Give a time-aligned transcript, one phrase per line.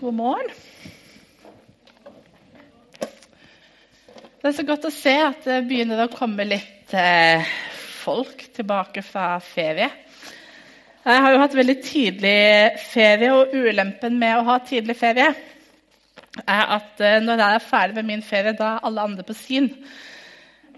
[0.00, 0.48] God morgen.
[4.40, 7.44] Det er så godt å se at det begynner å komme litt eh,
[8.00, 9.90] folk tilbake fra ferie.
[11.04, 15.28] Jeg har jo hatt veldig tidlig ferie, og ulempen med å ha tidlig ferie
[16.46, 19.36] er at eh, når jeg er ferdig med min ferie, da er alle andre på
[19.36, 19.68] sin.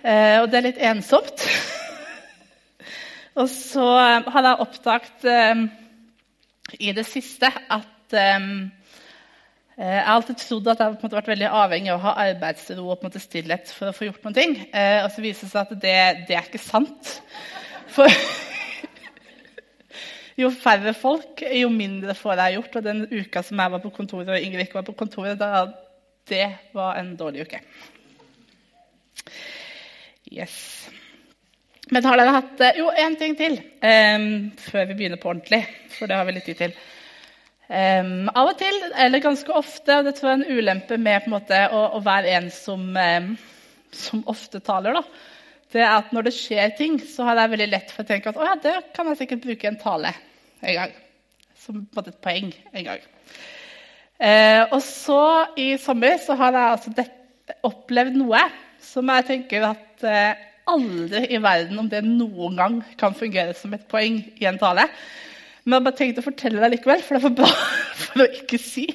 [0.02, 1.46] Eh, og det er litt ensomt.
[3.38, 5.30] og så har jeg oppdaget
[6.82, 8.18] i det siste at
[9.82, 13.16] jeg har alltid trodd at jeg har vært veldig avhengig av å ha arbeidsro og
[13.18, 14.36] stillhet for å få gjort noe.
[14.36, 14.54] ting.
[15.02, 15.96] og så viser det seg at det,
[16.28, 17.16] det er ikke sant.
[17.90, 18.06] For
[20.42, 22.78] jo færre folk, jo mindre får jeg gjort.
[22.78, 25.66] Og den uka som jeg var på kontoret og Ingrid ikke var på kontoret, da,
[26.30, 26.46] det
[26.78, 27.58] var en dårlig uke.
[30.30, 30.56] Yes.
[31.92, 34.28] Men har dere hatt Jo, én ting til um,
[34.62, 35.64] før vi begynner på ordentlig.
[35.98, 36.78] For det har vi litt tid til.
[37.72, 41.22] Um, av og til, eller ganske ofte, og det tror jeg er en ulempe med
[41.22, 43.30] en måte, å, å, være en som, um,
[43.96, 45.00] som ofte taler, da,
[45.72, 48.28] det er at når det skjer ting, så har jeg veldig lett for å tenke
[48.28, 50.12] at å ja, det kan jeg sikkert bruke en tale
[50.60, 50.92] en gang.
[51.62, 53.08] Som på et poeng en gang.
[54.20, 55.22] Uh, og så
[55.56, 57.08] i sommer så har jeg altså det,
[57.64, 58.44] opplevd noe
[58.84, 60.44] som jeg tenker at uh,
[60.76, 64.90] aldri i verden om det noen gang kan fungere som et poeng i en tale.
[65.64, 67.50] Men jeg bare tenkte å fortelle deg likevel, for det er for bra
[68.02, 68.86] for å ikke si.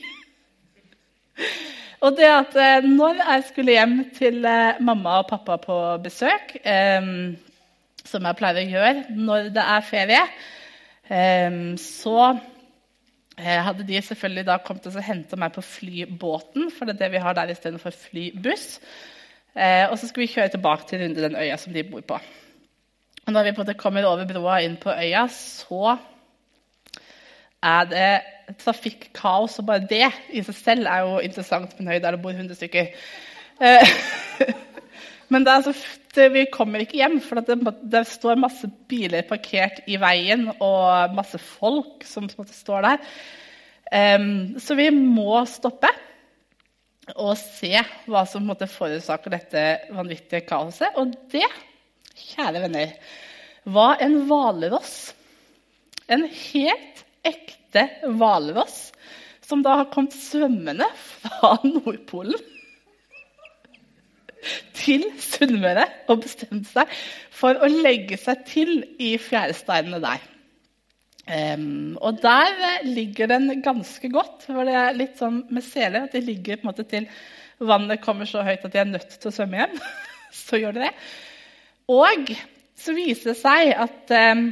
[2.06, 6.58] Og det at eh, når jeg skulle hjem til eh, mamma og pappa på besøk,
[6.62, 7.10] eh,
[8.08, 10.22] som jeg pleier å gjøre når det er ferie,
[11.80, 12.16] så
[13.40, 17.22] hadde de selvfølgelig da kommet og henta meg på flybåten, for det er det vi
[17.24, 18.66] har der istedenfor flybuss.
[19.58, 22.20] Eh, og så skulle vi kjøre tilbake til den øya som de bor på.
[23.26, 25.98] Og når vi på en måte kommer over broa inn på øya, så
[27.64, 29.60] er det trafikkaos.
[29.60, 32.36] Og bare det i seg selv er jo interessant på en øy der det bor
[32.36, 32.92] 100 stykker.
[33.62, 33.94] Eh,
[35.32, 35.74] men det altså,
[36.16, 37.60] det, vi kommer ikke hjem, for det,
[37.92, 43.10] det, står masse biler parkert i veien, og masse folk som står der.
[43.88, 45.88] Um, så vi må stoppe
[47.16, 47.72] og se
[48.10, 49.64] hva som måte, forårsaker dette
[49.96, 50.98] vanvittige kaoset.
[51.00, 51.48] Og det,
[52.34, 52.98] kjære venner,
[53.64, 55.14] var en hvalross.
[56.12, 56.97] En helt
[57.28, 58.88] ekte hvalross
[59.48, 62.40] som da har kommet svømmende fra Nordpolen
[64.78, 66.92] til Sunnmøre og bestemt seg
[67.34, 68.74] for å legge seg til
[69.04, 70.26] i fjæresteinene der.
[71.28, 74.46] Um, og der ligger den ganske godt.
[74.48, 77.10] for det er litt sånn med seler at de ligger på en måte til
[77.60, 79.76] vannet kommer så høyt at de er nødt til å svømme hjem.
[80.46, 80.94] så gjør de det.
[81.92, 82.32] Og
[82.78, 84.48] så viser det seg at um,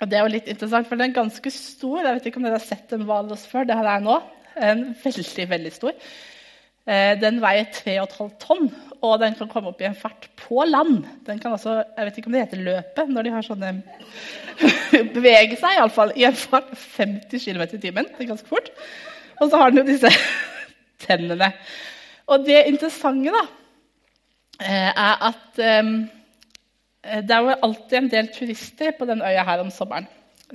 [0.00, 2.00] og Det er jo litt interessant, for den er ganske stor.
[2.02, 3.66] Jeg vet ikke om dere har sett en hvalross før.
[3.68, 4.16] Det har jeg nå.
[4.68, 5.94] En veldig, veldig stor.
[6.84, 8.66] Eh, den veier 3,5 tonn,
[9.00, 11.06] og den kan komme opp i en fart på land.
[11.24, 13.70] Den kan også, Jeg vet ikke om det heter løpet når de har sånne
[15.16, 18.10] Bevege seg iallfall i en fart 50 km i timen.
[18.10, 18.68] Det er ganske fort.
[19.40, 20.10] Og så har den jo disse
[21.06, 21.54] tennene.
[22.28, 23.46] Og det interessante da,
[24.60, 26.23] eh, er at um, Eh,
[27.04, 30.06] det er jo alltid en del turister på den øya her om sommeren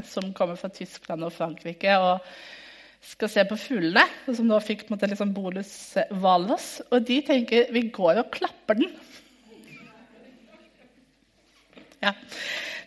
[0.05, 2.25] som kommer fra Tyskland og Frankrike og
[3.05, 4.03] skal se på fuglene.
[4.27, 5.73] og Som nå fikk på en måte liksom bonus.
[6.89, 8.91] Og de tenker vi går og klapper den.
[12.03, 12.13] Ja.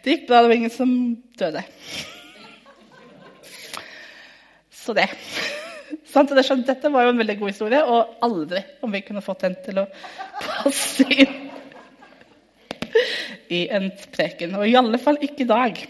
[0.03, 0.43] Det gikk bra.
[0.43, 0.93] Det var ingen som
[1.39, 1.65] døde.
[4.73, 5.09] Så det.
[6.13, 9.81] Dette var jo en veldig god historie, og aldri om vi kunne fått den til
[9.81, 9.87] å
[10.43, 11.52] passe inn
[13.53, 14.57] i en preken.
[14.59, 15.83] Og i alle fall ikke i dag.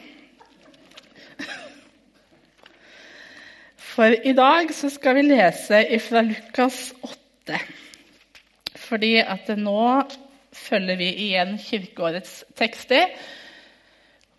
[3.92, 7.58] For i dag så skal vi lese fra Lukas 8.
[8.86, 9.84] Fordi at nå
[10.52, 13.12] følger vi igjen kirkeårets tekster.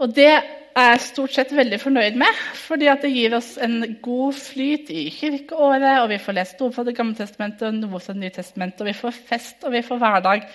[0.01, 4.33] Og det er jeg stort sett veldig fornøyd med, fordi det gir oss en god
[4.33, 6.01] flyt i kirkeåret.
[6.01, 8.81] og Vi får lest noe fra Det gamle testamentet og noe fra Det nye testamentet,
[8.81, 10.47] og vi får fest og vi får hverdag.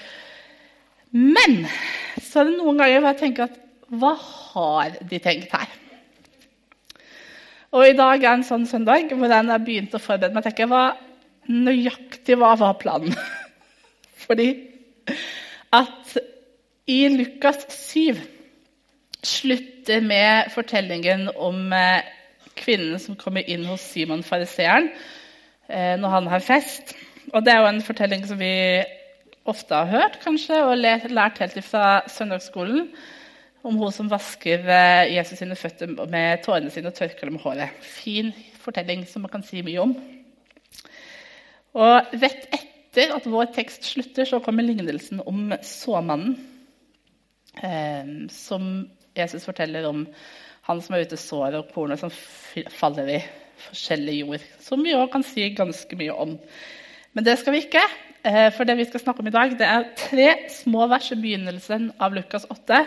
[1.12, 1.62] Men
[2.20, 5.69] så er det noen ganger hvor jeg tenker at hva har de tenkt her?
[7.72, 10.46] Og i dag er en sånn søndag hvor jeg har begynt å forberede meg.
[10.46, 10.87] tenker hva
[11.49, 13.14] Nøyaktig hva var planen?
[14.25, 14.50] Fordi
[15.72, 16.19] at
[16.88, 18.19] i Lukas 7
[19.25, 22.04] slutter med fortellingen om eh,
[22.58, 24.90] kvinnen som kommer inn hos Simon fariseeren
[25.69, 26.93] eh, når han har fest.
[27.32, 28.52] Og Det er jo en fortelling som vi
[29.50, 32.88] ofte har hørt kanskje, og lært helt fra søndagsskolen
[33.66, 37.44] om hun som vasker eh, Jesus sine føtter med tårene sine og tørker dem med
[37.44, 37.74] håret.
[37.82, 38.30] Fin
[38.62, 39.94] fortelling som man kan si mye om.
[41.78, 46.38] Og rett etter at vår tekst slutter, så kommer lignelsen om såmannen.
[47.58, 50.04] Eh, som Jesus forteller om
[50.68, 52.12] han som er ute i såret, og kornet som
[52.72, 53.22] faller i
[53.68, 54.44] forskjellig jord.
[54.62, 56.36] Som vi òg kan si ganske mye om.
[57.16, 57.82] Men det skal vi ikke.
[58.28, 61.16] Eh, for det vi skal snakke om i dag, det er tre små vers i
[61.16, 62.82] begynnelsen av Lukas 8,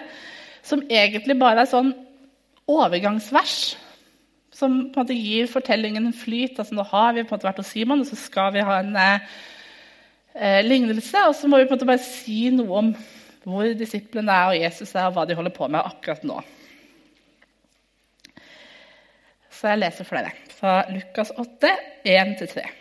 [0.61, 1.93] som egentlig bare er sånn
[2.69, 3.55] overgangsvers.
[4.53, 6.59] Som på en måte gir fortellingen en flyt.
[6.59, 8.81] altså Nå har vi på en måte vært hos Simon, og så skal vi ha
[8.83, 9.31] en eh,
[10.35, 11.23] eh, lignelse.
[11.29, 12.91] Og så må vi på en måte bare si noe om
[13.47, 16.38] hvor disiplene er, og Jesus er, og hva de holder på med akkurat nå.
[19.49, 21.73] Så jeg leser flere fra Lukas 8,
[22.05, 22.80] 1-3.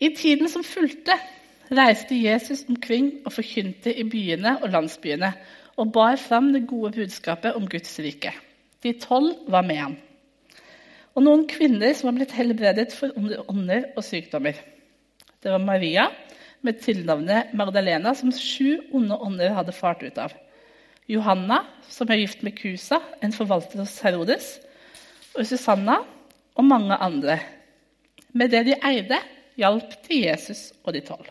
[0.00, 1.14] I tiden som fulgte,
[1.72, 5.32] reiste Jesus omkring og forkynte i byene og landsbyene
[5.76, 8.32] og bar fram det gode budskapet om Guds rike.
[8.82, 9.96] De tolv var med ham.
[11.16, 13.12] Og noen kvinner som var blitt helbredet for
[13.48, 14.56] ånder og sykdommer.
[15.40, 16.10] Det var Maria
[16.60, 20.34] med tilnavnet Magdalena, som sju onde ånder hadde fart ut av.
[21.08, 24.56] Johanna, som er gift med Kusa, en forvalter hos Herodes.
[25.36, 26.00] Og Susanna
[26.56, 27.38] og mange andre.
[28.36, 29.20] Med det de eide,
[29.56, 31.30] hjalp til Jesus og de tolv.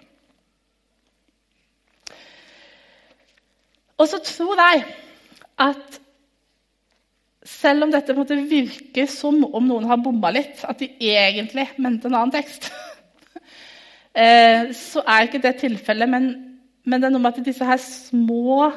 [3.95, 4.83] Og så tror jeg
[5.65, 5.99] at
[7.45, 12.09] selv om dette måtte virke som om noen har bomma litt, at de egentlig mente
[12.09, 12.71] en annen tekst,
[14.21, 16.09] eh, så er ikke det tilfellet.
[16.11, 16.27] Men,
[16.83, 18.71] men, det er noe med at disse her små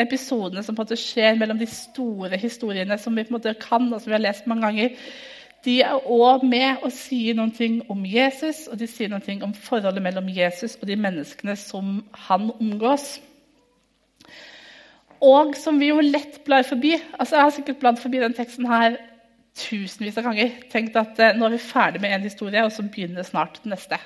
[0.00, 4.48] episodene som skjer mellom de store historiene som vi kan, og som vi har lest
[4.50, 4.96] mange ganger,
[5.64, 10.02] de er òg med og sier noe om Jesus, og de sier noe om forholdet
[10.04, 13.16] mellom Jesus og de menneskene som han omgås.
[15.24, 16.92] Og som vi jo lett blar forbi.
[17.18, 18.98] Altså, jeg har sikkert bladd forbi den teksten her
[19.56, 20.56] tusenvis av ganger.
[20.72, 23.72] Tenkt at eh, nå er vi ferdig med en historie, og så begynner snart den
[23.72, 24.00] neste.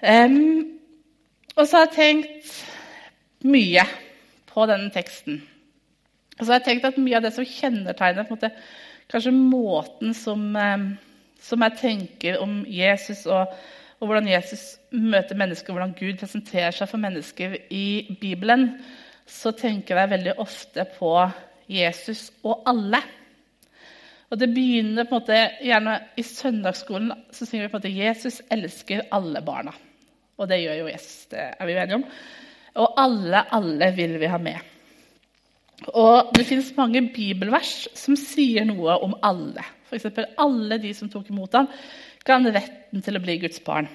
[0.00, 0.78] Um,
[1.56, 2.52] og så har jeg tenkt
[3.44, 3.84] mye
[4.48, 5.42] på denne teksten.
[6.38, 8.54] Og så har jeg tenkt at Mye av det som kjennetegner på en måte,
[9.10, 10.86] kanskje måten som, eh,
[11.40, 13.52] som jeg tenker om Jesus og,
[13.98, 18.70] og, hvordan Jesus møter mennesker, hvordan Gud presenterer seg for mennesker i Bibelen,
[19.26, 21.14] så tenker jeg veldig ofte på
[21.70, 23.02] Jesus og alle.
[24.30, 27.94] Og det begynner på en måte, gjerne I søndagsskolen så synger vi på en måte
[27.94, 29.74] 'Jesus elsker alle barna'.
[30.38, 31.26] Og det gjør jo Jesus.
[31.30, 32.04] Det er vi enige om.
[32.74, 34.58] Og alle, alle vil vi ha med.
[35.88, 39.64] Og Det finnes mange bibelvers som sier noe om alle.
[39.88, 40.06] F.eks.:
[40.38, 41.68] Alle de som tok imot ham,
[42.24, 43.88] ga han retten til å bli Guds barn.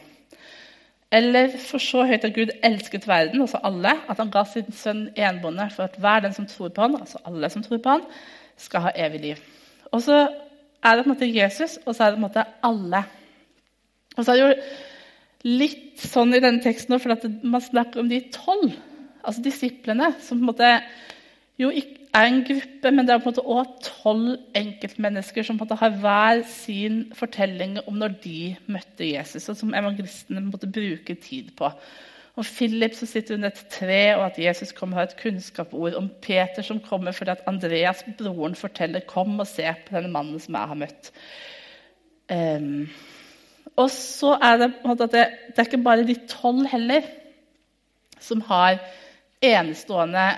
[1.14, 5.06] Eller for så høyt at Gud elsket verden, altså alle, at han ga sin sønn
[5.16, 8.04] enbåndet for at hver den som tror på han, altså alle som tror på han,
[8.58, 9.46] skal ha evig liv.
[9.94, 12.46] Og så er det på en måte Jesus, og så er det på en måte
[12.66, 13.04] alle.
[14.18, 18.10] Og så er det jo litt sånn i denne teksten nå, for man snakker om
[18.10, 18.74] de tolv,
[19.22, 20.72] altså disiplene, som på en måte
[21.60, 21.70] jo
[22.16, 25.70] er en gruppe, men det er på en måte også tolv enkeltmennesker som på en
[25.70, 31.16] måte har hver sin fortelling om når de møtte Jesus, og som evangelistene måtte bruke
[31.16, 31.72] tid på.
[32.36, 35.96] Og Philip som sitter under et tre, og at Jesus kommer har et kunnskapsord.
[35.96, 40.40] Om Peter som kommer fordi at Andreas, broren, forteller 'Kom og se på denne mannen
[40.40, 41.12] som jeg har møtt'.
[42.60, 42.90] Um,
[43.76, 47.02] og så er det på en måte det, det er ikke bare de tolv heller
[48.20, 48.80] som har
[49.42, 50.32] enestående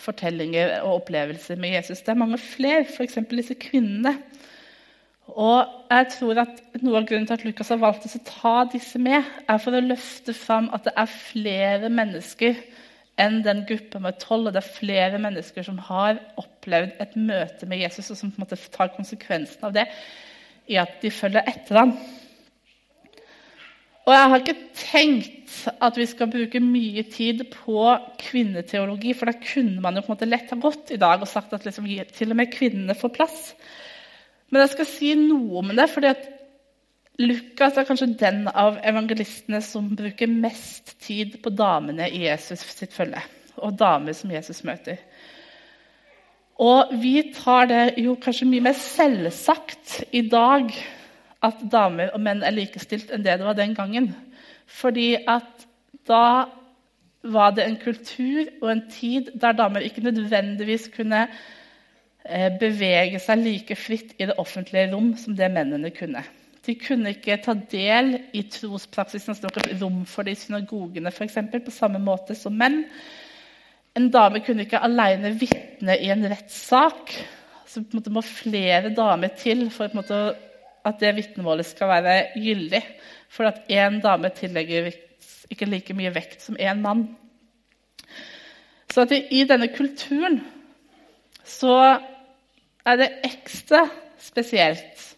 [0.00, 2.00] fortellinger og opplevelser med Jesus.
[2.00, 3.18] Det er mange flere, f.eks.
[3.30, 4.16] disse kvinnene.
[5.32, 8.98] Og jeg tror at Noe av grunnen til at Lukas har valgt å ta disse
[9.00, 12.58] med, er for å løfte fram at det er flere mennesker
[13.20, 14.48] enn den gruppa med tolv.
[14.48, 18.40] Og det er flere mennesker som har opplevd et møte med Jesus, og som på
[18.40, 19.86] en måte tar konsekvensen av det
[20.70, 21.94] i at de følger etter ham.
[24.02, 27.84] Og jeg har ikke tenkt at vi skal bruke mye tid på
[28.18, 31.30] kvinneteologi, for da kunne man jo på en måte lett ha gått i dag og
[31.30, 33.42] sagt at liksom, til og med kvinnene får plass.
[34.50, 36.24] Men jeg skal si noe om det, fordi at
[37.22, 42.96] Lukas er kanskje den av evangelistene som bruker mest tid på damene i Jesus sitt
[42.96, 43.20] følge,
[43.60, 44.98] og damer som Jesus møter.
[46.62, 50.72] Og vi tar det jo kanskje mye mer selvsagt i dag
[51.42, 54.12] at damer og menn er likestilt enn det det var den gangen.
[54.70, 55.66] Fordi at
[56.08, 56.48] da
[57.22, 61.26] var det en kultur og en tid der damer ikke nødvendigvis kunne
[62.26, 66.24] eh, bevege seg like fritt i det offentlige rom som det mennene kunne.
[66.62, 71.62] De kunne ikke ta del i trospraksisen, altså rom for det i synagogene for eksempel,
[71.62, 72.84] på samme måte som menn.
[73.98, 77.10] En dame kunne ikke alene vitne i en rettssak.
[77.66, 80.22] Så det må flere damer til for å
[80.86, 82.82] at det vitnemålet skal være gyldig.
[83.32, 84.90] For at én dame tillegger
[85.52, 87.06] ikke like mye vekt som én mann.
[88.92, 90.42] Så at i denne kulturen
[91.48, 91.76] så
[92.84, 93.86] er det ekstra
[94.20, 95.08] spesielt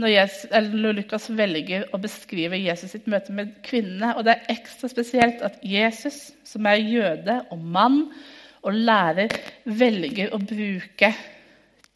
[0.00, 4.14] når, Jesus, når, Lukas velger å beskrive Jesus sitt møte med kvinnene.
[4.16, 8.06] Og det er ekstra spesielt at Jesus, som er jøde og mann
[8.62, 9.30] og lærer,
[9.64, 11.12] velger å bruke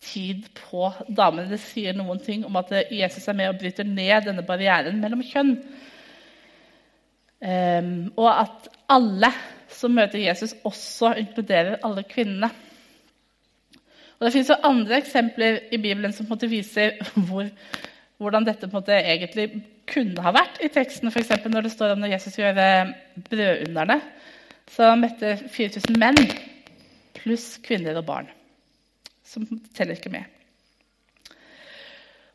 [0.07, 1.49] tid på damene.
[1.51, 5.25] Det sier noen ting om at Jesus er med og bryter ned denne barrieren mellom
[5.27, 5.57] kjønn.
[7.37, 9.31] Um, og at alle
[9.77, 12.49] som møter Jesus, også inkluderer alle kvinnene.
[14.17, 16.97] Og Det finnes jo andre eksempler i Bibelen som viser
[17.29, 17.49] hvor,
[18.17, 19.51] hvordan dette egentlig
[19.87, 21.11] kunne ha vært i teksten.
[21.13, 21.45] F.eks.
[21.45, 22.57] når det står om når Jesus gjør
[23.29, 24.01] brødunderne.
[24.71, 26.19] Så møtte 4000 menn
[27.15, 28.36] pluss kvinner og barn.
[29.27, 30.25] Som teller ikke med.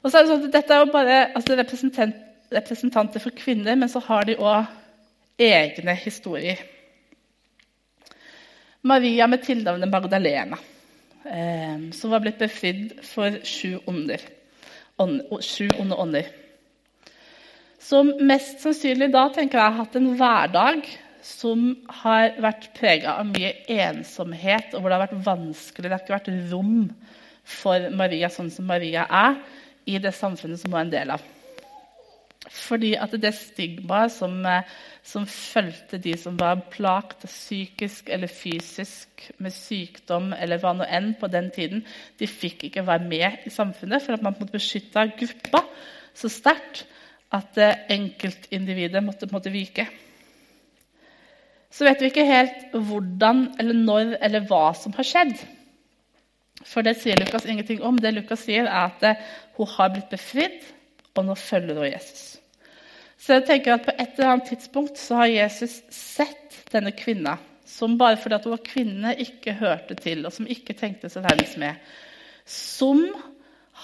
[0.02, 1.58] Og så er det sånn at Dette er jo bare altså
[2.52, 4.70] representanter for kvinner, men så har de òg
[5.42, 6.60] egne historier.
[8.82, 10.58] Maria med tilnavnet Magdalena
[11.26, 14.22] eh, som var blitt befridd for sju, onder,
[15.42, 16.32] sju onde ånder.
[17.82, 20.90] Som mest sannsynlig da tenker jeg har hatt en hverdag
[21.26, 25.88] som har vært prega av mye ensomhet, og hvor det har vært vanskelig.
[25.88, 26.80] Det har ikke vært rom
[27.48, 29.38] for Maria sånn som Maria er,
[29.90, 31.30] i det samfunnet som hun er en del av.
[32.50, 34.66] Fordi at det stigmaet som, eh,
[35.04, 41.14] som fulgte de som var plagt psykisk eller fysisk med sykdom eller hva nå enn
[41.20, 41.86] på den tiden,
[42.18, 45.64] de fikk ikke være med i samfunnet for at man måtte beskytte gruppa
[46.18, 46.86] så sterkt
[47.32, 49.88] at eh, enkeltindividet måtte, måtte vike.
[51.72, 55.38] Så vet vi ikke helt hvordan eller når eller hva som har skjedd.
[56.68, 57.98] For det sier Lukas ingenting om.
[57.98, 59.22] Det Lukas sier, er at eh,
[59.58, 60.60] hun har blitt befridd,
[61.16, 62.26] og nå følger hun Jesus.
[63.22, 67.38] Så jeg tenker at På et eller annet tidspunkt så har Jesus sett denne kvinna
[67.72, 71.56] som bare fordi hun var kvinne, ikke hørte til, og som ikke tenkte seg verdens
[71.62, 71.92] med.
[72.46, 73.06] Som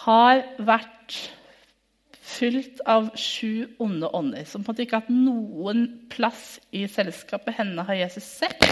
[0.04, 1.16] har vært
[2.28, 4.44] fylt av sju onde ånder.
[4.46, 7.56] Som på en måte ikke har hatt noen plass i selskapet.
[7.60, 8.68] Henne har Jesus sett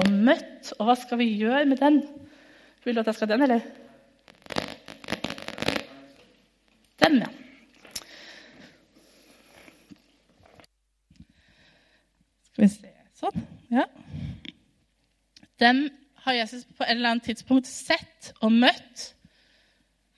[0.00, 0.74] og møtt.
[0.78, 2.02] Og hva skal vi gjøre med den?
[2.84, 3.64] Vil du at jeg skal den, eller?
[7.00, 7.30] Den, ja.
[12.52, 13.44] Skal vi se Sånn.
[13.72, 13.84] Ja.
[15.62, 15.86] Dem
[16.24, 19.10] har Jesus på et eller annet tidspunkt sett og møtt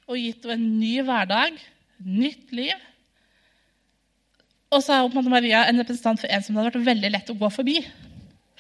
[0.07, 1.59] og gitt henne en ny hverdag,
[2.05, 2.75] nytt liv.
[4.75, 7.33] Og så er hun Maria en representant for en som det hadde vært veldig lett
[7.33, 7.79] å gå forbi.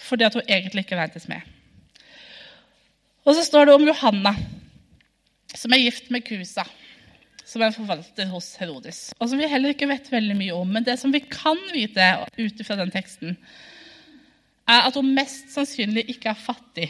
[0.06, 1.44] Fordi at hun egentlig ikke regnes med.
[3.26, 4.36] Og så står det om Johanna,
[5.56, 6.66] som er gift med Kusa
[7.46, 9.00] som er forvalter hos Herodes.
[9.20, 10.70] Og som vi heller ikke vet veldig mye om.
[10.74, 13.36] Men det som vi kan vite ut fra den teksten,
[14.66, 16.88] er at hun mest sannsynlig ikke er fattig.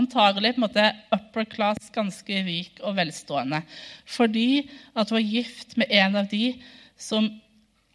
[0.00, 0.84] Antagelig på en måte
[1.14, 3.62] upper class, ganske rik og velstående.
[4.10, 6.56] Fordi at hun er gift med en av de
[6.98, 7.28] som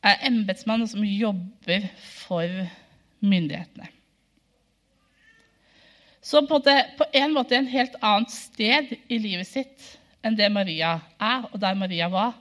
[0.05, 2.47] er embetsmann, og som jobber for
[3.19, 3.89] myndighetene.
[6.21, 10.49] Så på, det, på en måte en helt annet sted i livet sitt enn det
[10.51, 12.35] Maria er, og der Maria var.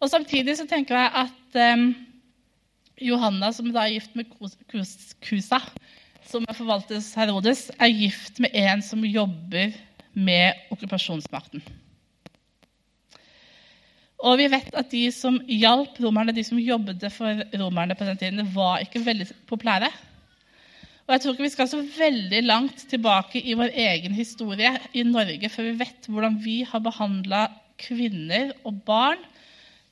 [0.00, 1.86] Og Samtidig så tenker jeg at um,
[3.00, 4.28] Johanna, som da er gift med
[5.24, 5.60] Kusa,
[6.28, 9.74] som er forvaltes Herodes, er gift med en som jobber
[10.14, 11.62] med okkupasjonsmakten.
[14.24, 18.20] Og vi vet at de som hjalp romerne, de som jobbet for romerne på den
[18.20, 19.90] tiden, var ikke veldig populære.
[21.04, 25.04] Og jeg tror ikke vi skal så veldig langt tilbake i vår egen historie i
[25.04, 27.42] Norge før vi vet hvordan vi har behandla
[27.80, 29.20] kvinner og barn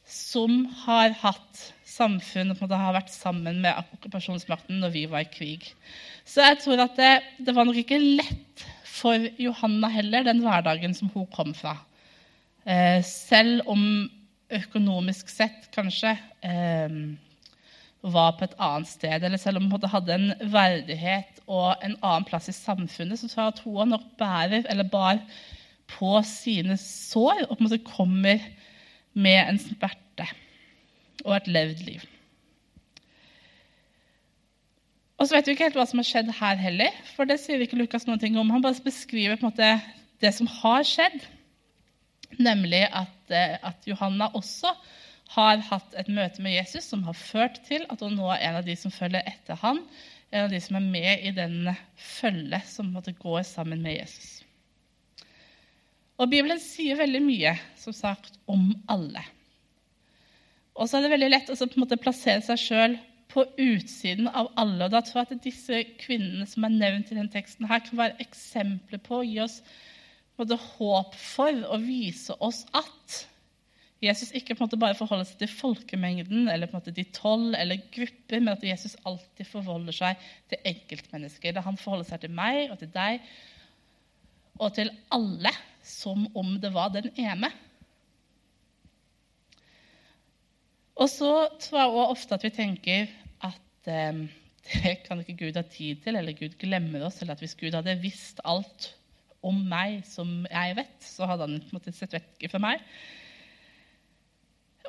[0.09, 5.69] som har hatt samfunn har vært sammen med okkupasjonsmakten når vi var i krig.
[6.25, 7.13] Så jeg tror at det,
[7.45, 11.77] det var nok ikke lett for Johanna heller, den hverdagen som hun kom fra.
[12.65, 13.83] Eh, selv om
[14.53, 16.13] økonomisk sett kanskje
[16.45, 16.99] eh,
[18.03, 19.25] var på et annet sted.
[19.25, 23.43] Eller selv om hun hadde en verdighet og en annen plass i samfunnet, så tror
[23.43, 25.23] jeg at hun nok bærer, eller bar
[25.93, 28.45] på sine sår og på en måte kommer
[29.13, 30.12] med en smerte
[31.25, 32.05] og et levd liv.
[35.23, 37.63] Og så vet vi ikke helt hva som har skjedd her heller, for det sier
[37.63, 38.51] ikke Lukas noen ting om.
[38.51, 39.69] Han bare beskriver på en måte
[40.23, 41.21] det som har skjedd,
[42.43, 44.73] nemlig at, eh, at Johanna også
[45.37, 48.59] har hatt et møte med Jesus som har ført til at hun nå er en
[48.61, 49.81] av de som følger etter han,
[50.33, 54.41] en av de som er med i den følge som måtte gå sammen med Jesus.
[56.21, 59.23] Og Bibelen sier veldig mye som sagt, om alle.
[60.73, 62.95] Og så er det veldig lett å på en måte plassere seg sjøl
[63.33, 64.87] på utsiden av alle.
[64.87, 68.01] Og da tror jeg at disse kvinnene som er nevnt i denne teksten, her kan
[68.01, 69.61] være eksempler på å gi oss
[70.41, 73.23] både håp for å vise oss at
[74.03, 77.05] Jesus ikke på en måte bare forholder seg til folkemengden eller på en måte de
[77.15, 81.55] tolv eller grupper, men at Jesus alltid forholder seg til enkeltmennesker.
[81.55, 83.23] Da han forholder seg til meg og til deg
[84.59, 85.53] og til alle
[85.87, 87.53] som om det var den ene.
[91.03, 91.33] Og så
[91.65, 94.23] tror jeg også ofte at vi tenker at eh,
[94.71, 97.75] det kan ikke Gud ha tid til, eller Gud glemmer oss, eller at hvis Gud
[97.75, 98.93] hadde visst alt
[99.43, 102.83] om meg som jeg vet, så hadde han på en måte sett vekk fra meg.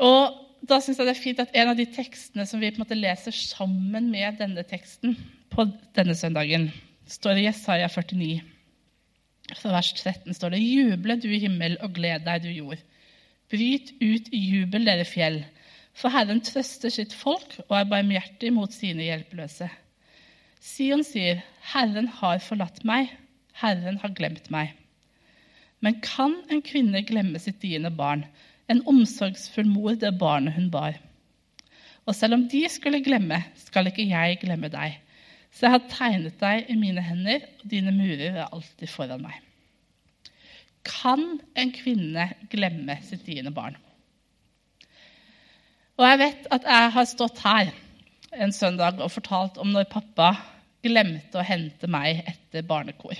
[0.04, 2.80] Og da syns jeg det er fint at en av de tekstene som vi på
[2.80, 5.18] en måte leser sammen med denne teksten
[5.54, 5.66] på
[5.98, 6.70] denne søndagen,
[7.10, 8.38] står i Jesaja 49.
[9.60, 12.80] Fra vers 13 står det:" Juble, du himmel, og gled deg, du jord.
[13.52, 15.42] Bryt ut jubel, dere fjell.
[15.94, 19.70] For Herren trøster sitt folk og er barmhjertig mot sine hjelpeløse.
[20.64, 23.12] Sion sier, 'Herren har forlatt meg,
[23.62, 24.74] Herren har glemt meg.'
[25.84, 28.24] Men kan en kvinne glemme sitt diende barn,
[28.72, 30.96] en omsorgsfull mor det barnet hun bar?
[32.08, 34.96] Og selv om de skulle glemme, skal ikke jeg glemme deg.
[35.52, 39.36] Så jeg har tegnet deg i mine hender, og dine murer er alltid foran meg.
[40.88, 43.76] Kan en kvinne glemme sitt diende barn?
[46.00, 47.70] Og jeg vet at jeg har stått her
[48.34, 50.32] en søndag og fortalt om når pappa
[50.84, 53.20] glemte å hente meg etter barnekor.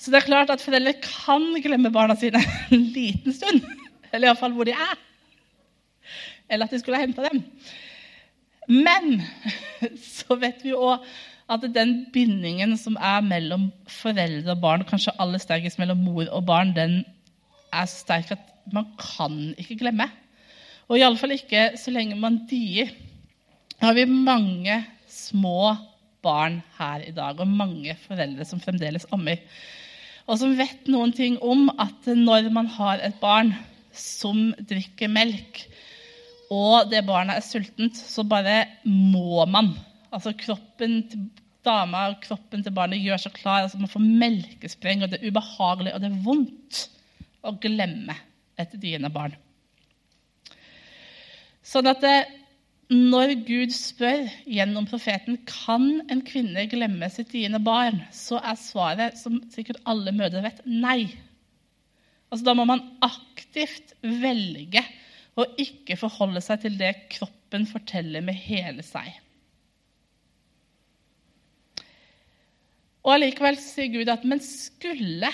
[0.00, 2.40] Så det er klart at foreldre kan glemme barna sine
[2.74, 3.62] en liten stund.
[4.10, 4.98] Eller iallfall hvor de er.
[6.48, 7.44] Eller at de skulle ha henta dem.
[8.68, 9.20] Men
[10.16, 11.04] så vet vi òg
[11.52, 13.68] at den bindingen som er mellom
[14.00, 17.02] foreldre og barn, kanskje aller sterkest mellom mor og barn, den
[17.68, 20.08] er så sterk at man kan ikke glemme.
[20.88, 22.90] Og iallfall ikke så lenge man dier.
[23.78, 25.74] Nå har vi mange små
[26.24, 29.40] barn her i dag, og mange foreldre som fremdeles ammer.
[30.24, 33.52] Og som vet noen ting om at når man har et barn
[33.94, 35.64] som drikker melk,
[36.52, 39.72] og det barnet er sultent, så bare må man.
[40.14, 41.28] Altså kroppen til
[41.64, 43.64] dama og kroppen til barnet gjør seg klar.
[43.64, 46.84] altså Man får melkespreng, og det er ubehagelig og det er vondt
[47.44, 48.16] å glemme
[48.60, 49.34] et diende barn.
[51.64, 52.16] Sånn at det,
[52.92, 59.16] når Gud spør gjennom profeten kan en kvinne glemme sitt diende barn, så er svaret,
[59.16, 61.08] som sikkert alle mødre vet, nei.
[62.28, 64.84] Altså, da må man aktivt velge
[65.40, 69.08] å ikke forholde seg til det kroppen forteller med hele seg.
[73.04, 75.32] Og Allikevel sier Gud at men skulle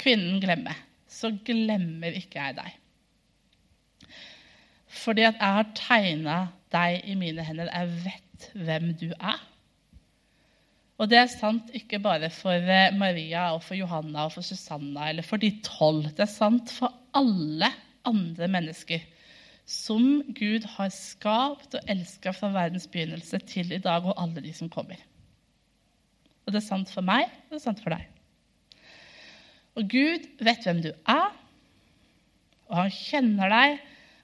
[0.00, 0.74] kvinnen glemme,
[1.08, 2.79] så glemmer ikke jeg deg.
[4.90, 6.40] Fordi at jeg har tegna
[6.74, 7.70] deg i mine hender.
[7.70, 9.38] Jeg vet hvem du er.
[11.00, 15.08] Og det er sant ikke bare for eh, Maria og for Johanna og for Susanna
[15.08, 16.10] eller for de tolv.
[16.12, 17.70] Det er sant for alle
[18.08, 19.06] andre mennesker
[19.70, 24.52] som Gud har skapt og elska fra verdens begynnelse til i dag, og alle de
[24.56, 24.98] som kommer.
[26.44, 28.08] Og det er sant for meg, og det er sant for deg.
[29.78, 31.30] Og Gud vet hvem du er,
[32.66, 33.78] og han kjenner deg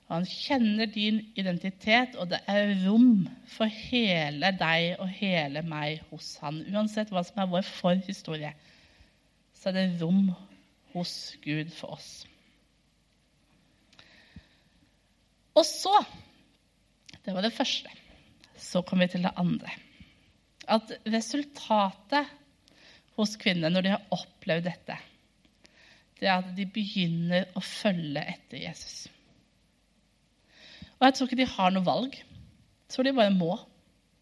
[0.06, 6.36] han kjenner din identitet, og det er rom for hele deg og hele meg hos
[6.44, 6.60] han.
[6.70, 8.52] Uansett hva som er vår forhistorie,
[9.56, 10.28] så er det rom
[10.94, 12.10] hos Gud for oss.
[15.56, 16.04] Og så
[17.26, 17.90] Det var det første.
[18.54, 19.72] Så kom vi til det andre.
[20.70, 22.28] At resultatet
[23.18, 24.98] hos kvinner når de har opplevd dette,
[26.20, 29.08] det er at de begynner å følge etter Jesus.
[30.96, 32.16] Og jeg tror ikke de har noe valg.
[32.16, 33.54] Jeg tror de bare må.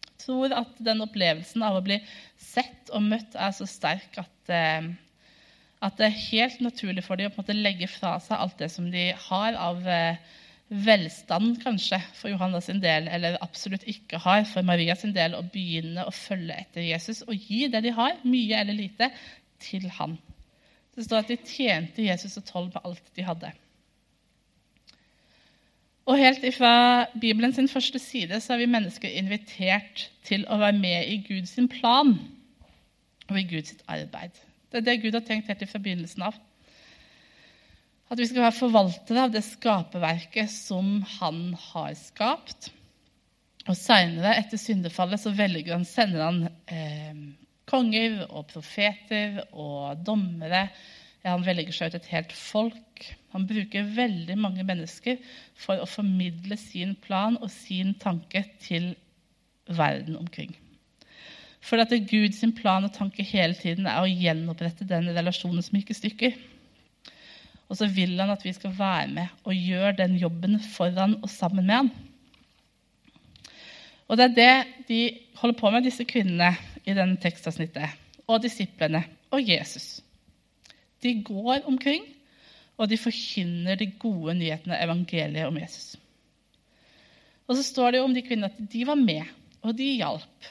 [0.05, 1.99] Jeg tror at den opplevelsen av å bli
[2.41, 4.87] sett og møtt er så sterk at, eh,
[5.85, 9.09] at det er helt naturlig for dem å legge fra seg alt det som de
[9.27, 10.19] har av eh,
[10.69, 15.45] velstand, kanskje, for Johanna sin del, eller absolutt ikke har for Maria sin del, å
[15.53, 19.11] begynne å følge etter Jesus og gi det de har, mye eller lite,
[19.61, 20.17] til han.
[20.95, 23.51] Det står at de tjente Jesus og tolv med alt de hadde.
[26.05, 30.77] Og helt ifra Bibelen sin første side så er vi mennesker invitert til å være
[30.77, 32.13] med i Guds plan
[33.25, 34.35] og i Guds arbeid.
[34.69, 36.37] Det er det Gud har tenkt helt fra begynnelsen av.
[38.13, 42.69] At vi skal være forvaltere av det skaperverket som han har skapt.
[43.65, 47.23] Og Seinere, etter syndefallet, så velger han, sender han eh,
[47.65, 50.67] konger og profeter og dommere.
[51.25, 53.05] Ja, han velger seg ut et helt folk.
[53.33, 55.17] Han bruker veldig mange mennesker
[55.57, 58.91] for å formidle sin plan og sin tanke til
[59.65, 60.53] verden omkring.
[61.65, 65.95] For at Guds plan og tanke hele tiden er å gjenopprette den relasjonen som gikk
[65.97, 66.37] stykker.
[67.65, 71.29] Og så vil han at vi skal være med og gjøre den jobben foran og
[71.33, 71.93] sammen med han.
[74.05, 75.01] Og det er det de
[75.41, 76.53] holder på med, disse kvinnene
[76.85, 77.97] i denne tekstavsnittet.
[78.29, 79.01] Og disiplene
[79.33, 80.04] og Jesus.
[81.03, 82.05] De går omkring,
[82.77, 85.95] og de forkynner de gode nyhetene, evangeliet om Jesus.
[87.45, 89.23] Og så står det jo om de kvinnene at de var med,
[89.61, 90.49] og de hjalp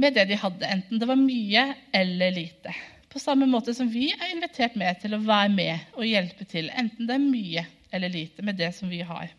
[0.00, 2.72] med det de hadde, enten det var mye eller lite.
[3.10, 6.70] På samme måte som vi er invitert med til å være med og hjelpe til,
[6.70, 9.32] enten det er mye eller lite, med det som vi har.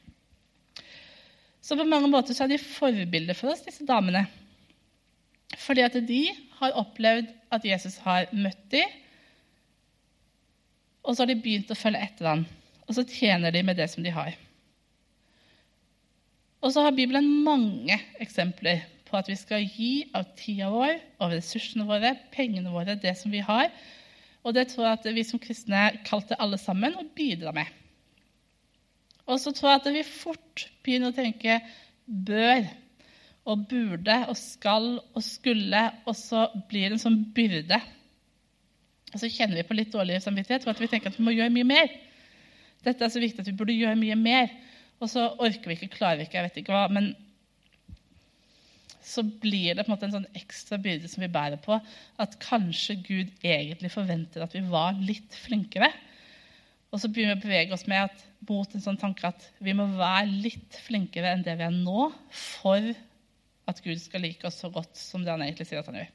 [1.62, 4.26] Så på mange måter så er de forbilder for oss, disse damene.
[5.62, 6.24] Fordi at de
[6.60, 8.98] har opplevd at Jesus har møtt dem,
[11.02, 12.46] og så har de begynt å følge etter ham.
[12.88, 14.36] Og så tjener de med det som de har.
[16.62, 21.34] Og så har Bibelen mange eksempler på at vi skal gi av tida vår, av
[21.34, 23.72] ressursene våre, pengene våre, det som vi har.
[24.46, 27.66] Og det tror jeg at vi som kristne kalte alle sammen å bidra med.
[29.30, 31.60] Og så tror jeg at vi fort begynner å tenke
[32.06, 32.66] bør
[33.50, 37.82] og burde og skal og skulle, og så blir det en sånn byrde.
[39.12, 41.34] Og så kjenner vi på litt dårlig samvittighet for at vi tenker at vi må
[41.36, 41.92] gjøre mye mer.
[42.86, 44.54] Dette er så viktig at vi burde gjøre mye mer.
[45.02, 46.86] Og så orker vi ikke, klarer vi ikke, jeg vet ikke hva.
[46.94, 47.12] Men
[49.12, 51.78] så blir det på en måte en sånn ekstra byrde som vi bærer på.
[52.22, 55.92] At kanskje Gud egentlig forventer at vi var litt flinkere.
[56.92, 59.74] Og så begynner vi å bevege oss med at, mot en sånn tanke at vi
[59.78, 62.92] må være litt flinkere enn det vi er nå, for
[63.70, 66.10] at Gud skal like oss så godt som det han egentlig sier at han gjør.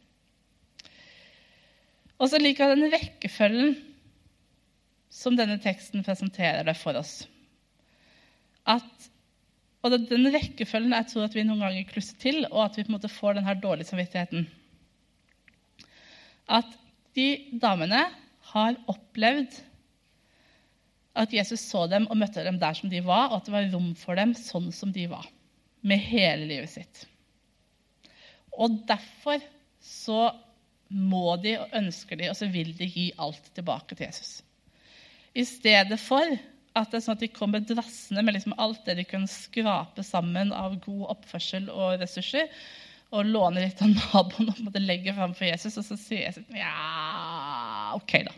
[2.16, 3.74] Og så liker jeg den rekkefølgen
[5.12, 7.24] som denne teksten presenterer det for oss.
[8.68, 9.08] At,
[9.84, 12.92] og den rekkefølgen jeg tror at vi noen ganger klusser til, og at vi på
[12.92, 14.48] en måte får denne dårlige samvittigheten.
[16.52, 16.68] At
[17.16, 17.28] de
[17.62, 18.02] damene
[18.52, 19.56] har opplevd
[21.16, 23.68] at Jesus så dem og møtte dem der som de var, og at det var
[23.72, 25.24] rom for dem sånn som de var,
[25.86, 27.06] med hele livet sitt.
[28.56, 29.40] Og derfor
[29.80, 30.28] så
[30.88, 34.40] må de og ønsker de, og så vil de gi alt tilbake til Jesus.
[35.36, 36.24] I stedet for
[36.76, 40.04] at det er sånn at de kommer drassende med liksom alt det de kan skrape
[40.04, 42.50] sammen av god oppførsel og ressurser,
[43.14, 47.92] og låne litt av naboen og legge fram for Jesus, og så sier Jesus ja,
[47.96, 48.34] OK, da.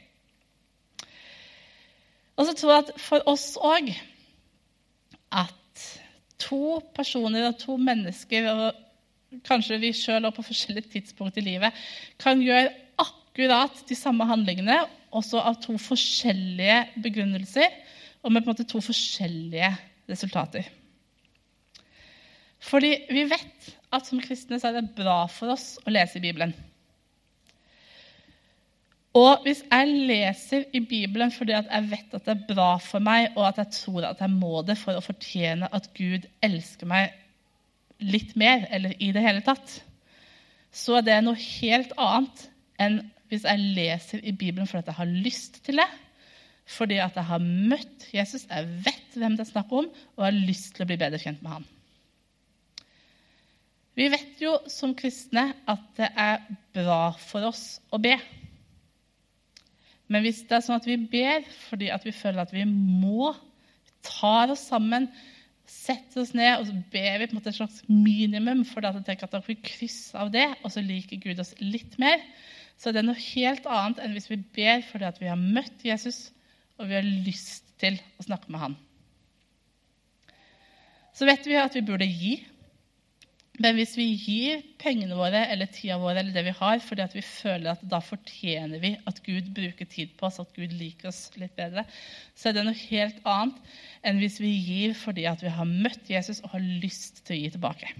[2.38, 3.88] Og så tror jeg at for oss òg
[5.34, 5.86] at
[6.38, 8.84] to personer og to mennesker, og
[9.46, 11.76] kanskje vi sjøl på forskjellige tidspunkt i livet,
[12.20, 14.80] kan gjøre akkurat de samme handlingene,
[15.14, 17.72] også av to forskjellige begrunnelser
[18.22, 19.70] og med på en måte to forskjellige
[20.10, 20.66] resultater.
[22.68, 26.24] Fordi vi vet at som kristne så er det bra for oss å lese i
[26.24, 26.52] Bibelen.
[29.16, 33.30] Og hvis jeg leser i Bibelen fordi jeg vet at det er bra for meg,
[33.38, 37.14] og at jeg tror at jeg må det for å fortjene at Gud elsker meg
[37.98, 39.78] litt mer, eller i det hele tatt,
[40.74, 42.44] så er det noe helt annet
[42.78, 45.88] enn hvis jeg leser i Bibelen fordi jeg har lyst til det,
[46.68, 50.28] fordi at jeg har møtt Jesus, jeg vet hvem det er snakk om, og jeg
[50.28, 51.66] har lyst til å bli bedre kjent med han.
[53.98, 56.44] Vi vet jo som kristne at det er
[56.76, 58.14] bra for oss å be.
[60.08, 63.32] Men hvis det er sånn at vi ber fordi at vi føler at vi må,
[63.34, 65.08] vi tar oss sammen,
[65.68, 68.98] setter oss ned og så ber vi på en måte et slags minimum for at,
[69.04, 72.22] at da får kryss av det, og så liker Gud oss litt mer,
[72.78, 75.84] så det er noe helt annet enn hvis vi ber fordi at vi har møtt
[75.86, 76.28] Jesus
[76.78, 78.76] og vi har lyst til å snakke med han.
[81.14, 82.36] Så vet vi at vi burde gi
[83.58, 87.24] men hvis vi gir pengene våre eller tida vår eller det vi har, fordi vi
[87.26, 91.24] føler at da fortjener vi at Gud bruker tid på oss, at Gud liker oss
[91.40, 91.82] litt bedre,
[92.38, 93.72] så er det noe helt annet
[94.06, 97.50] enn hvis vi gir fordi vi har møtt Jesus og har lyst til å gi
[97.56, 97.90] tilbake.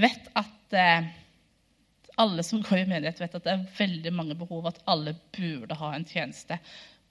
[0.00, 1.10] Vet at eh,
[2.20, 5.76] Alle som går i menighet, vet at det er veldig mange behov, at alle burde
[5.80, 6.58] ha en tjeneste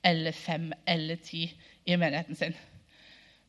[0.06, 1.47] eller fem eller ti
[1.86, 2.54] i menigheten sin.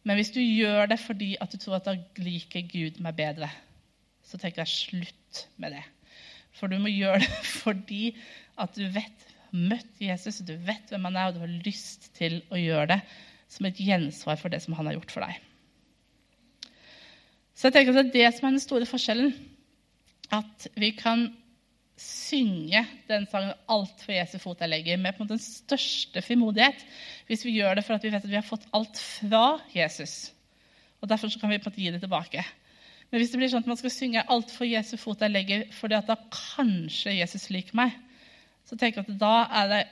[0.06, 3.50] Men hvis du gjør det fordi at du tror at da liker Gud meg bedre,
[4.24, 5.82] så tenker jeg slutt med det.
[6.56, 8.14] For du må gjøre det fordi
[8.60, 12.40] at du vet møtt Jesus, du vet hvem han er, og du har lyst til
[12.50, 13.00] å gjøre det
[13.50, 15.38] som et gjensvar for det som han har gjort for deg.
[17.58, 19.34] Så jeg tenker at Det er det som er den store forskjellen.
[20.32, 21.26] At vi kan
[22.00, 26.22] synge den sangen 'Alt for Jesu fot jeg legger' med på en måte den største
[26.24, 26.84] frimodighet
[27.28, 30.32] hvis vi gjør det for at vi vet at vi har fått alt fra Jesus.
[31.00, 32.44] Og Derfor kan vi på en måte gi det tilbake.
[33.10, 35.66] Men hvis det blir sånn at man skal synge 'Alt for Jesu fot jeg legger'
[35.72, 37.92] fordi at da kanskje Jesus liker meg,
[38.64, 39.84] så tenker jeg at da, det,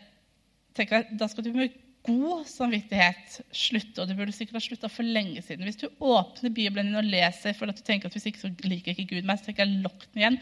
[0.75, 4.03] tenker jeg, da skal du med god samvittighet slutte.
[4.03, 5.67] Og du burde sikkert ha slutta for lenge siden.
[5.67, 8.53] Hvis du åpner Bibelen din og leser for at du tenker at hvis ikke så
[8.65, 10.39] liker ikke Gud meg, så tenker jeg lokk den igjen.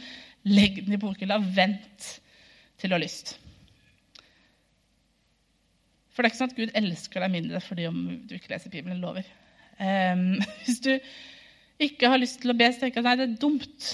[0.47, 1.41] Legg den i bokhylla.
[1.57, 2.13] Vent
[2.79, 3.37] til du har lyst.
[6.13, 8.73] For det er ikke sånn at Gud elsker deg mindre fordi om du ikke leser
[8.73, 9.03] Bibelen.
[9.03, 9.27] lover.
[9.77, 10.95] Um, hvis du
[11.83, 13.89] ikke har lyst til å be, så tenker jeg at det er dumt.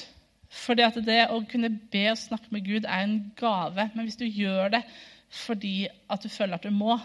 [0.53, 3.89] Fordi det å kunne be og snakke med Gud er en gave.
[3.95, 4.85] Men hvis du gjør det
[5.33, 6.99] fordi at du føler at du må,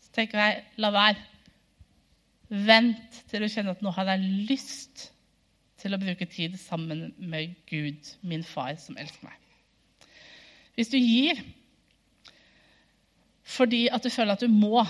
[0.00, 1.26] så tenker jeg la være.
[2.48, 5.10] Vent til du kjenner at nå har jeg lyst
[5.80, 9.36] til å bruke tid sammen med Gud, min far, som elsker meg.
[10.76, 11.40] Hvis du gir
[13.50, 14.84] fordi at du føler at du må,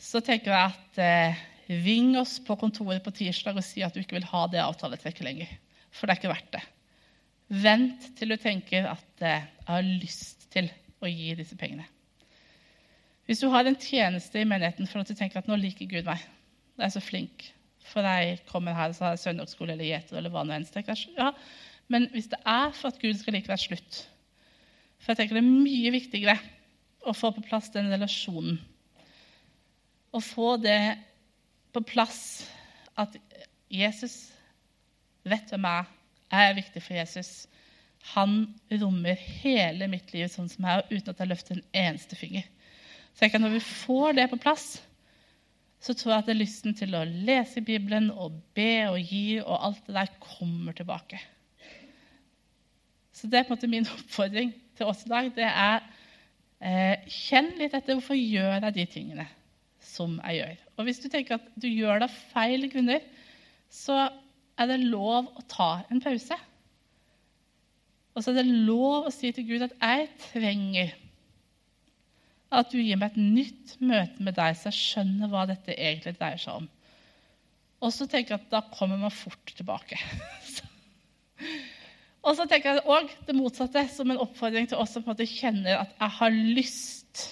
[0.00, 1.40] så tenker jeg at eh,
[1.84, 5.26] ring oss på kontoret på tirsdag og si at du ikke vil ha det avtaletrekket
[5.26, 5.50] lenger.
[5.90, 6.62] For det er ikke verdt det.
[7.64, 10.70] Vent til du tenker at eh, jeg har lyst til
[11.02, 11.88] å gi disse pengene.
[13.26, 16.06] Hvis du har en tjeneste i menigheten for at du tenker at nå liker Gud
[16.06, 16.22] meg,
[16.78, 17.50] jeg er så flink,
[17.90, 20.66] for jeg kommer her og har søndagsskole eller gjeter eller hva nå enn.
[21.16, 21.32] Ja,
[21.90, 24.02] men hvis det er for at Gud skal like deg slutt
[25.00, 26.36] For jeg tenker det er mye viktigere
[27.08, 28.58] å få på plass den relasjonen.
[30.12, 30.98] Å få det
[31.72, 32.20] på plass
[33.00, 33.14] at
[33.72, 34.28] Jesus
[35.24, 35.96] vet hvem jeg er.
[36.30, 37.30] Jeg er viktig for Jesus.
[38.12, 38.42] Han
[38.82, 42.44] rommer hele mitt liv sånn som jeg er, uten at jeg løfter en eneste finger.
[43.14, 44.80] Så jeg kan Når vi får det på plass,
[45.80, 49.86] så tror jeg at lysten til å lese Bibelen og be og gi og alt
[49.86, 51.20] det der kommer tilbake.
[53.16, 55.32] Så det er på en måte min oppfordring til oss i dag.
[55.36, 55.80] Det er
[56.60, 59.26] eh, Kjenn litt etter hvorfor gjør jeg de tingene
[59.84, 60.60] som jeg gjør.
[60.76, 63.04] Og hvis du tenker at du gjør det av feil grunner,
[63.72, 63.96] så
[64.60, 66.36] er det lov å ta en pause.
[68.12, 70.92] Og så er det lov å si til Gud at jeg trenger
[72.50, 76.16] at du gir meg et nytt møte med deg, så jeg skjønner hva dette egentlig
[76.18, 76.68] dreier seg om.
[77.80, 79.96] Og så tenker jeg at da kommer man fort tilbake.
[82.26, 85.14] og så tenker jeg òg det motsatte, som en oppfordring til oss som på en
[85.14, 87.24] måte kjenner at jeg har lyst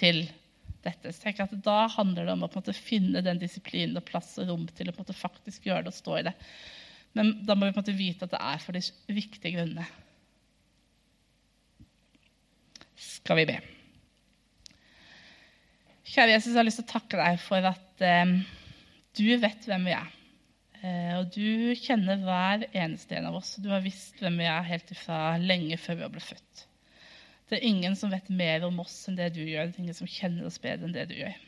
[0.00, 0.24] til
[0.80, 1.12] dette.
[1.12, 4.00] Så tenker jeg at Da handler det om å på en måte finne den disiplinen
[4.00, 6.28] og plass og rom til å på en måte faktisk gjøre det og stå i
[6.30, 6.34] det.
[7.18, 8.82] Men da må vi på en måte vite at det er for de
[9.12, 9.86] viktige grunnene.
[13.00, 13.60] Skal vi be.
[16.10, 18.30] Kjære Jesus, jeg har lyst til å takke deg for at eh,
[19.14, 20.08] du vet hvem vi er.
[20.80, 23.52] Eh, og du kjenner hver eneste en av oss.
[23.54, 26.64] og Du har visst hvem vi er helt ifra lenge før vi ble født.
[27.46, 29.70] Det er ingen som vet mer om oss enn det du gjør.
[29.70, 31.38] Det er ingen som kjenner oss bedre enn det du gjør.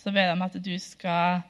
[0.00, 1.44] Så ber jeg om at du skal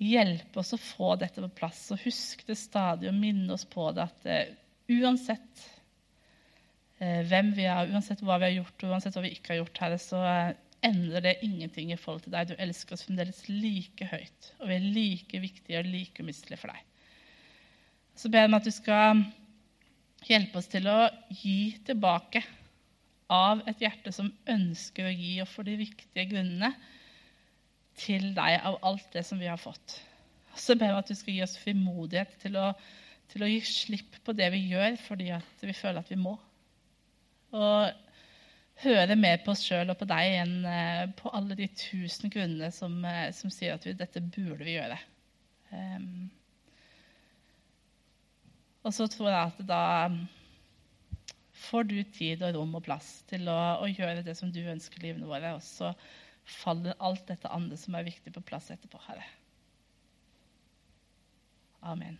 [0.00, 3.90] hjelpe oss å få dette på plass, og huske det stadig og minne oss på
[3.92, 4.58] det at eh,
[4.96, 5.68] uansett
[7.04, 9.66] eh, hvem vi er, uansett hva vi har gjort, og uansett hva vi ikke har
[9.66, 10.26] gjort, her, så
[10.86, 12.50] endrer det ingenting i forhold til deg.
[12.50, 16.72] Du elsker oss fremdeles like høyt, og vi er like viktige og like umistelige for
[16.72, 16.82] deg.
[18.18, 19.22] Så ber jeg om at du skal
[20.28, 20.98] hjelpe oss til å
[21.32, 22.42] gi tilbake
[23.32, 26.72] av et hjerte som ønsker å gi, og for de viktige grunnene
[27.98, 29.98] til deg av alt det som vi har fått.
[30.56, 32.70] Så ber jeg om at du skal gi oss frimodighet til å,
[33.32, 35.30] til å gi slipp på det vi gjør fordi
[35.62, 36.34] vi føler at vi må.
[37.56, 38.11] Og
[38.82, 42.70] høre mer på oss sjøl og på deg enn eh, på alle de tusen grunnene
[42.74, 44.98] som, eh, som sier at vi, dette burde vi gjøre.
[45.72, 46.30] Um,
[48.82, 49.84] og så tror jeg at da
[51.62, 55.04] får du tid og rom og plass til å, å gjøre det som du ønsker
[55.04, 55.92] livene våre, og så
[56.42, 59.28] faller alt dette andre som er viktig, på plass etterpå, Herre.
[61.82, 62.18] Amen.